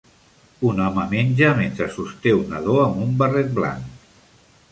Un 0.69 0.79
home 0.85 1.03
menja 1.11 1.51
mentre 1.59 1.89
sosté 1.97 2.33
un 2.39 2.49
nadó 2.53 2.77
amb 2.85 2.99
un 3.05 3.15
barret 3.23 3.55
blanc. 3.59 4.11